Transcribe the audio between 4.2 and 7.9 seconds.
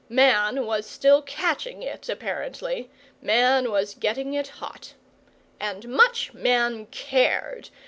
it hot. And much Man cared!